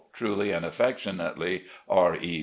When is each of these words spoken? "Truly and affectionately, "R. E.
"Truly 0.13 0.49
and 0.51 0.65
affectionately, 0.65 1.65
"R. 1.87 2.15
E. 2.19 2.39